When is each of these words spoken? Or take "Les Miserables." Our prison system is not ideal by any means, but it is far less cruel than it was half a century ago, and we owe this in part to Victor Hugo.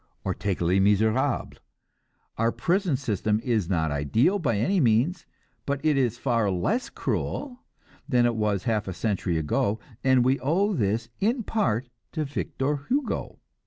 Or 0.23 0.33
take 0.33 0.61
"Les 0.61 0.79
Miserables." 0.79 1.59
Our 2.35 2.51
prison 2.51 2.97
system 2.97 3.39
is 3.43 3.69
not 3.69 3.91
ideal 3.91 4.39
by 4.39 4.57
any 4.57 4.79
means, 4.79 5.27
but 5.67 5.79
it 5.85 5.95
is 5.95 6.17
far 6.17 6.49
less 6.49 6.89
cruel 6.89 7.61
than 8.09 8.25
it 8.25 8.33
was 8.33 8.63
half 8.63 8.87
a 8.87 8.93
century 8.93 9.37
ago, 9.37 9.79
and 10.03 10.25
we 10.25 10.39
owe 10.39 10.73
this 10.73 11.09
in 11.19 11.43
part 11.43 11.87
to 12.13 12.25
Victor 12.25 12.77
Hugo. 12.89 13.37